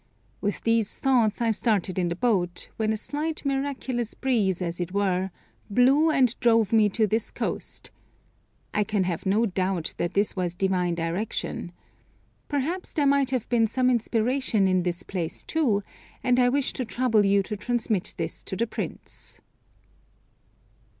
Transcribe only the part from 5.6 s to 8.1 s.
blew, and drove me to this coast.